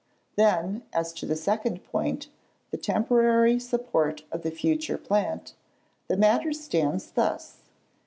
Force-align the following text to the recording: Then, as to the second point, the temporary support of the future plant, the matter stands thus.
Then, 0.35 0.81
as 0.93 1.13
to 1.13 1.27
the 1.27 1.35
second 1.35 1.83
point, 1.83 2.27
the 2.71 2.77
temporary 2.77 3.59
support 3.59 4.23
of 4.31 4.41
the 4.41 4.49
future 4.49 4.97
plant, 4.97 5.53
the 6.07 6.17
matter 6.17 6.53
stands 6.53 7.11
thus. 7.11 7.61